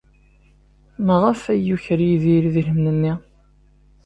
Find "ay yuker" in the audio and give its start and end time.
1.53-1.99